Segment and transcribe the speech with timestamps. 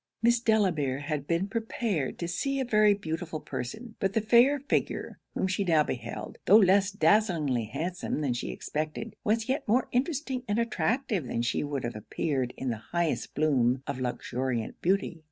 [0.23, 5.19] Miss Delamere had been prepared to see a very beautiful person: but the fair figure
[5.35, 10.41] whom she now beheld, though less dazlingly handsome than she expected, was yet more interesting
[10.47, 15.19] and attractive than she would have appeared in the highest bloom of luxuriant beauty.